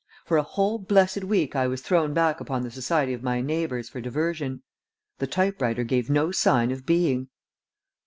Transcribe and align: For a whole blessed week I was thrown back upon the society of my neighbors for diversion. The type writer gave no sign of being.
For 0.25 0.37
a 0.37 0.41
whole 0.41 0.79
blessed 0.79 1.23
week 1.25 1.55
I 1.55 1.67
was 1.67 1.83
thrown 1.83 2.11
back 2.11 2.39
upon 2.39 2.63
the 2.63 2.71
society 2.71 3.13
of 3.13 3.21
my 3.21 3.39
neighbors 3.39 3.87
for 3.87 4.01
diversion. 4.01 4.63
The 5.19 5.27
type 5.27 5.61
writer 5.61 5.83
gave 5.83 6.09
no 6.09 6.31
sign 6.31 6.71
of 6.71 6.87
being. 6.87 7.29